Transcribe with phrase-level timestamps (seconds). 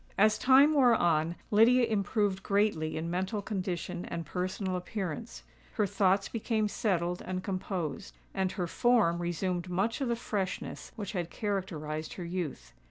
[0.17, 5.43] As time wore on, Lydia improved greatly in mental condition and personal appearance:
[5.73, 11.11] her thoughts became settled and composed, and her form resumed much of the freshness which
[11.11, 12.73] had characterised her youth.